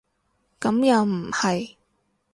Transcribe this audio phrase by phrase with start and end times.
[0.59, 1.75] 咁又唔係